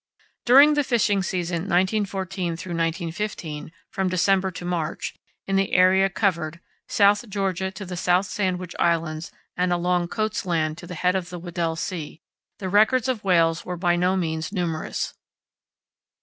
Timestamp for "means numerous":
14.17-15.13